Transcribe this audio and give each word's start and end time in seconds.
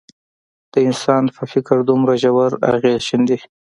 د 0.73 0.75
انسان 0.87 1.23
په 1.35 1.43
فکر 1.51 1.77
دومره 1.89 2.13
ژور 2.23 2.51
اغېز 2.75 3.01
ښندي. 3.07 3.37